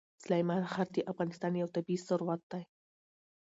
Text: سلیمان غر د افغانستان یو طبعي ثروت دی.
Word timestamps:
سلیمان 0.23 0.61
غر 0.71 0.87
د 0.93 0.97
افغانستان 1.11 1.51
یو 1.61 1.67
طبعي 1.75 1.97
ثروت 2.07 2.41
دی. 2.51 2.63